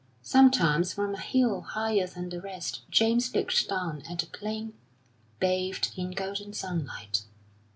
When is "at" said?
4.09-4.17